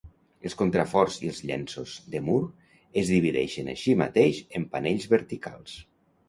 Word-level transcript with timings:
Els 0.49 0.55
contraforts 0.59 1.17
i 1.25 1.27
els 1.33 1.41
llenços 1.49 1.93
de 2.15 2.21
mur 2.29 2.37
es 3.03 3.11
divideixen 3.17 3.71
així 3.75 3.95
mateix 4.01 4.41
en 4.61 4.67
panells 4.75 5.07
verticals. 5.15 5.77